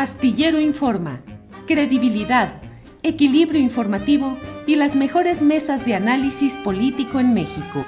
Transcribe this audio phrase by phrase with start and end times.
[0.00, 1.20] Astillero Informa,
[1.66, 2.62] credibilidad,
[3.02, 7.84] equilibrio informativo y las mejores mesas de análisis político en México.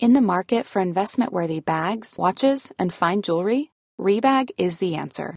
[0.00, 5.36] In the market for investment-worthy bags, watches, and fine jewelry, Rebag is the answer.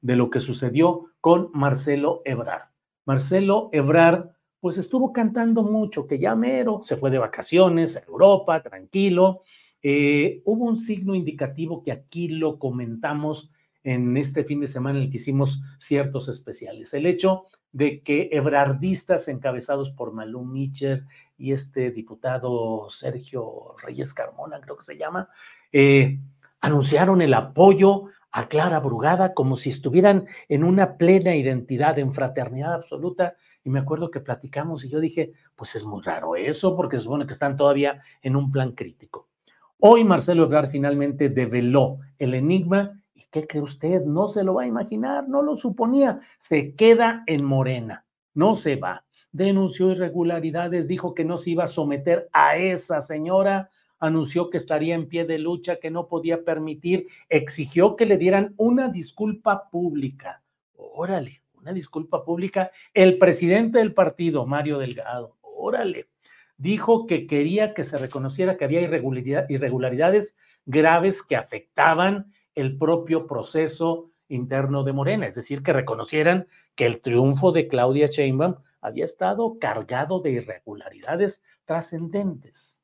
[0.00, 2.68] de lo que sucedió con Marcelo Ebrard.
[3.04, 4.30] Marcelo Ebrard,
[4.60, 9.42] pues estuvo cantando mucho, que ya mero, se fue de vacaciones a Europa, tranquilo.
[9.82, 13.50] Eh, hubo un signo indicativo que aquí lo comentamos
[13.84, 16.92] en este fin de semana en el que hicimos ciertos especiales.
[16.92, 21.04] El hecho de que ebrardistas encabezados por Malú Mitcher
[21.38, 25.28] y este diputado Sergio Reyes Carmona, creo que se llama,
[25.70, 26.18] eh,
[26.60, 32.74] anunciaron el apoyo a Clara Brugada como si estuvieran en una plena identidad, en fraternidad
[32.74, 33.34] absoluta.
[33.64, 37.26] Y me acuerdo que platicamos y yo dije, pues es muy raro eso, porque supone
[37.26, 39.30] que están todavía en un plan crítico.
[39.80, 44.02] Hoy Marcelo Ebrard finalmente develó el enigma y ¿qué cree usted?
[44.04, 46.20] No se lo va a imaginar, no lo suponía.
[46.38, 49.06] Se queda en Morena, no se va.
[49.32, 54.94] Denunció irregularidades, dijo que no se iba a someter a esa señora anunció que estaría
[54.94, 60.42] en pie de lucha, que no podía permitir, exigió que le dieran una disculpa pública.
[60.76, 62.70] Órale, una disculpa pública.
[62.94, 66.08] El presidente del partido, Mario Delgado, órale,
[66.56, 74.10] dijo que quería que se reconociera que había irregularidades graves que afectaban el propio proceso
[74.28, 79.58] interno de Morena, es decir, que reconocieran que el triunfo de Claudia Sheinbaum había estado
[79.58, 82.78] cargado de irregularidades trascendentes.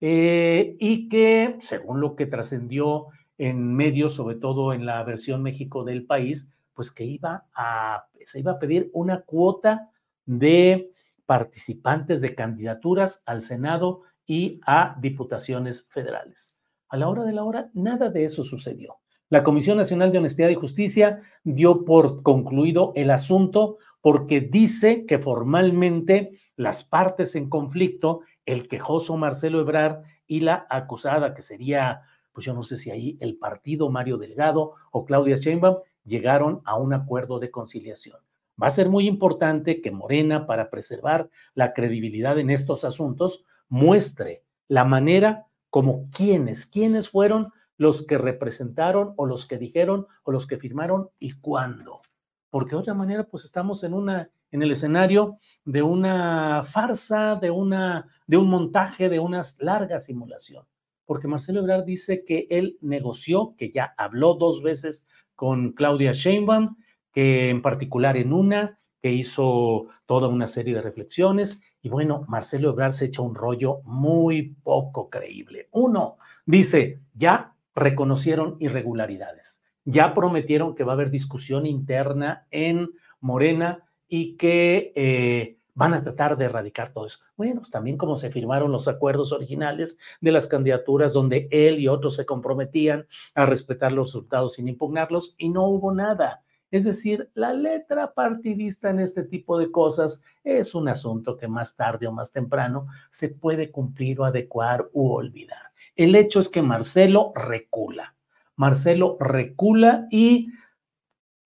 [0.00, 3.06] Eh, y que, según lo que trascendió
[3.38, 8.40] en medios, sobre todo en la versión México del país, pues que iba a, se
[8.40, 9.90] iba a pedir una cuota
[10.24, 10.90] de
[11.26, 16.56] participantes de candidaturas al Senado y a diputaciones federales.
[16.88, 18.96] A la hora de la hora, nada de eso sucedió.
[19.28, 25.18] La Comisión Nacional de Honestidad y Justicia dio por concluido el asunto porque dice que
[25.18, 32.44] formalmente las partes en conflicto el quejoso Marcelo Ebrard y la acusada, que sería, pues
[32.44, 36.92] yo no sé si ahí el partido Mario Delgado o Claudia Sheinbaum, llegaron a un
[36.92, 38.18] acuerdo de conciliación.
[38.62, 44.44] Va a ser muy importante que Morena, para preservar la credibilidad en estos asuntos, muestre
[44.68, 50.46] la manera como quienes, quiénes fueron los que representaron o los que dijeron o los
[50.46, 52.02] que firmaron y cuándo.
[52.50, 57.50] Porque de otra manera, pues estamos en una en el escenario de una farsa, de,
[57.50, 60.66] una, de un montaje, de una larga simulación.
[61.06, 66.76] Porque Marcelo Ebrard dice que él negoció, que ya habló dos veces con Claudia Sheinbaum,
[67.12, 71.62] que en particular en una, que hizo toda una serie de reflexiones.
[71.82, 75.68] Y bueno, Marcelo Ebrard se echa un rollo muy poco creíble.
[75.72, 82.90] Uno, dice, ya reconocieron irregularidades, ya prometieron que va a haber discusión interna en
[83.20, 87.20] Morena y que eh, van a tratar de erradicar todo eso.
[87.36, 91.88] Bueno, pues también como se firmaron los acuerdos originales de las candidaturas donde él y
[91.88, 96.42] otros se comprometían a respetar los resultados sin impugnarlos y no hubo nada.
[96.70, 101.76] Es decir, la letra partidista en este tipo de cosas es un asunto que más
[101.76, 105.72] tarde o más temprano se puede cumplir o adecuar u olvidar.
[105.96, 108.14] El hecho es que Marcelo recula.
[108.56, 110.52] Marcelo recula y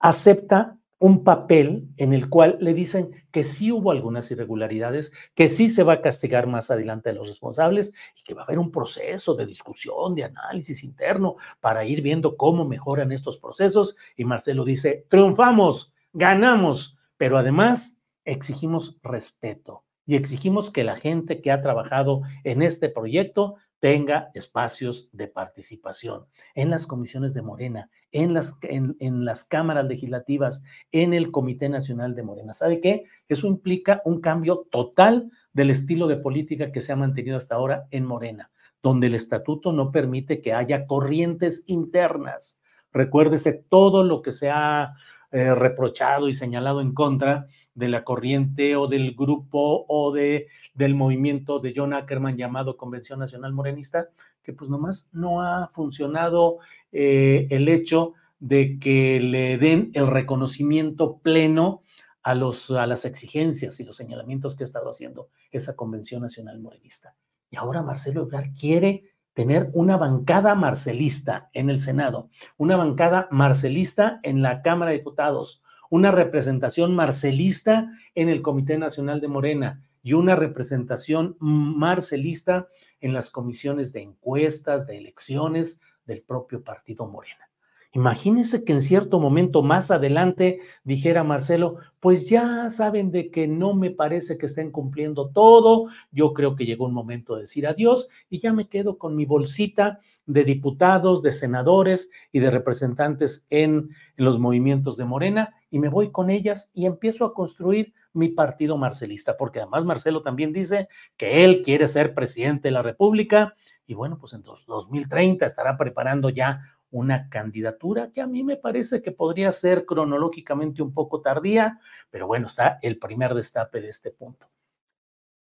[0.01, 5.69] acepta un papel en el cual le dicen que sí hubo algunas irregularidades, que sí
[5.69, 8.71] se va a castigar más adelante a los responsables y que va a haber un
[8.71, 13.97] proceso de discusión, de análisis interno para ir viendo cómo mejoran estos procesos.
[14.17, 21.51] Y Marcelo dice, triunfamos, ganamos, pero además exigimos respeto y exigimos que la gente que
[21.51, 28.33] ha trabajado en este proyecto tenga espacios de participación en las comisiones de Morena, en
[28.33, 32.55] las, en, en, las cámaras legislativas, en el Comité Nacional de Morena.
[32.55, 33.05] ¿Sabe qué?
[33.29, 37.87] Eso implica un cambio total del estilo de política que se ha mantenido hasta ahora
[37.91, 38.51] en Morena,
[38.83, 42.59] donde el estatuto no permite que haya corrientes internas.
[42.91, 44.95] Recuérdese todo lo que se ha
[45.31, 50.95] eh, reprochado y señalado en contra de la corriente o del grupo o de, del
[50.95, 54.09] movimiento de John Ackerman llamado Convención Nacional Morenista,
[54.43, 56.59] que pues nomás no ha funcionado
[56.93, 61.83] eh, el hecho de que le den el reconocimiento pleno
[62.23, 66.61] a, los, a las exigencias y los señalamientos que ha estado haciendo esa Convención Nacional
[66.61, 67.15] Morenista.
[67.51, 74.21] Y ahora Marcelo Ebrard quiere tener una bancada marcelista en el Senado, una bancada marcelista
[74.23, 75.63] en la Cámara de Diputados,
[75.95, 82.67] una representación marcelista en el Comité Nacional de Morena y una representación marcelista
[83.01, 87.49] en las comisiones de encuestas, de elecciones del propio partido Morena.
[87.95, 93.73] Imagínense que en cierto momento más adelante dijera Marcelo, pues ya saben de que no
[93.73, 98.09] me parece que estén cumpliendo todo, yo creo que llegó un momento de decir adiós
[98.29, 103.91] y ya me quedo con mi bolsita de diputados, de senadores y de representantes en,
[104.17, 108.29] en los movimientos de Morena y me voy con ellas y empiezo a construir mi
[108.29, 113.55] partido marcelista, porque además Marcelo también dice que él quiere ser presidente de la República
[113.87, 119.03] y bueno, pues en 2030 estará preparando ya una candidatura que a mí me parece
[119.03, 124.11] que podría ser cronológicamente un poco tardía, pero bueno, está el primer destape de este
[124.11, 124.47] punto.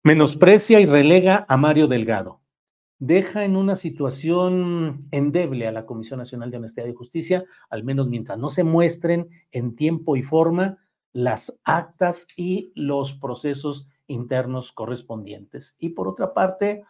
[0.03, 2.41] Menosprecia y relega a Mario Delgado.
[2.99, 8.09] Deja en una situación endeble a la Comisión Nacional de Honestidad y Justicia, al menos
[8.09, 10.79] mientras no se muestren en tiempo y forma
[11.13, 15.77] las actas y los procesos internos correspondientes.
[15.79, 16.85] Y por otra parte,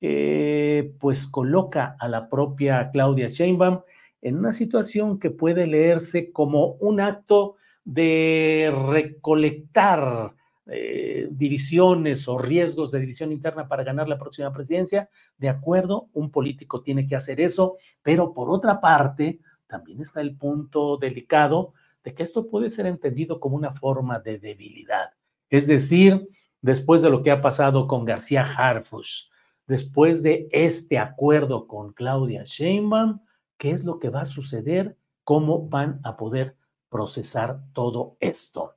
[0.00, 3.80] eh, pues coloca a la propia Claudia Sheinbaum
[4.22, 10.34] en una situación que puede leerse como un acto de recolectar
[10.66, 15.08] eh, divisiones o riesgos de división interna para ganar la próxima presidencia.
[15.36, 20.36] De acuerdo, un político tiene que hacer eso, pero por otra parte, también está el
[20.36, 21.72] punto delicado
[22.04, 25.10] de que esto puede ser entendido como una forma de debilidad.
[25.48, 26.28] Es decir,
[26.60, 29.29] después de lo que ha pasado con García Harfush,
[29.70, 33.20] después de este acuerdo con Claudia Sheinbaum,
[33.56, 36.56] qué es lo que va a suceder, cómo van a poder
[36.88, 38.74] procesar todo esto.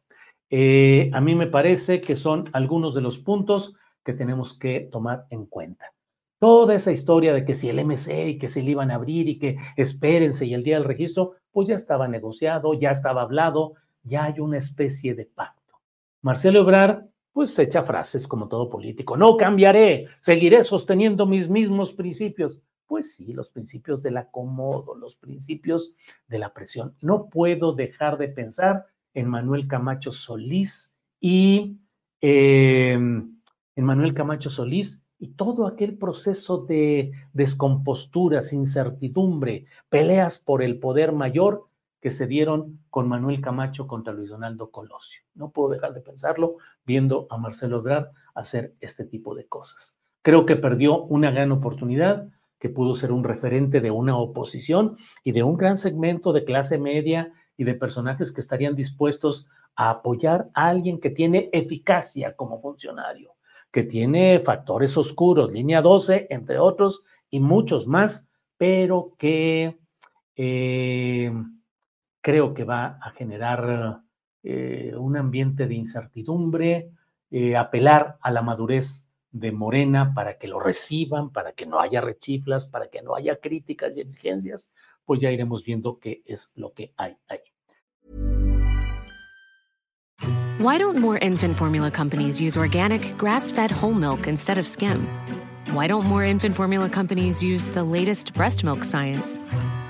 [0.51, 3.75] Eh, a mí me parece que son algunos de los puntos
[4.05, 5.91] que tenemos que tomar en cuenta.
[6.37, 9.27] Toda esa historia de que si el MC y que se le iban a abrir
[9.27, 13.73] y que espérense y el día del registro, pues ya estaba negociado, ya estaba hablado,
[14.03, 15.81] ya hay una especie de pacto.
[16.21, 19.17] Marcelo Ebrard pues echa frases como todo político.
[19.17, 22.61] No cambiaré, seguiré sosteniendo mis mismos principios.
[22.85, 25.93] Pues sí, los principios del acomodo, los principios
[26.27, 26.95] de la presión.
[27.01, 28.85] No puedo dejar de pensar
[29.15, 31.77] en Manuel Camacho Solís y
[32.21, 33.35] em,
[33.75, 41.13] en Manuel Camacho Solís y todo aquel proceso de descomposturas, incertidumbre, peleas por el poder
[41.13, 41.67] mayor
[42.03, 45.21] que se dieron con Manuel Camacho contra Luis Donaldo Colosio.
[45.35, 49.97] No puedo dejar de pensarlo viendo a Marcelo Ebrard hacer este tipo de cosas.
[50.21, 52.27] Creo que perdió una gran oportunidad,
[52.59, 56.77] que pudo ser un referente de una oposición y de un gran segmento de clase
[56.77, 62.59] media y de personajes que estarían dispuestos a apoyar a alguien que tiene eficacia como
[62.59, 63.31] funcionario,
[63.71, 69.77] que tiene factores oscuros, línea 12, entre otros, y muchos más, pero que
[70.35, 71.31] eh,
[72.23, 74.01] creo que va a generar
[74.43, 76.89] eh, un ambiente de incertidumbre,
[77.29, 81.99] eh, apelar a la madurez de Morena para que lo reciban, para que no haya
[81.99, 84.71] rechiflas, para que no haya críticas y exigencias,
[85.05, 87.39] pues ya iremos viendo qué es lo que hay ahí.
[90.59, 95.05] Why don't more infant formula companies use organic, grass-fed whole milk instead of skim?
[95.73, 99.39] Why don't more infant formula companies use the latest breast milk science?